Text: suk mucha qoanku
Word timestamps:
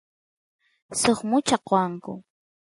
suk 1.01 1.19
mucha 1.29 1.57
qoanku 1.67 2.13